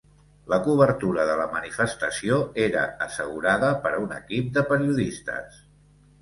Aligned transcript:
La 0.51 0.57
cobertura 0.67 1.25
de 1.31 1.35
la 1.41 1.45
manifestació 1.55 2.39
era 2.63 2.85
assegurada 3.07 3.71
per 3.85 3.93
un 4.07 4.17
equip 4.17 4.49
de 4.57 4.65
periodistes. 4.73 5.63